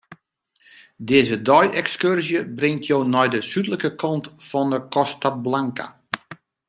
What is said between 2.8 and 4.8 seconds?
jo nei de súdlike kant fan 'e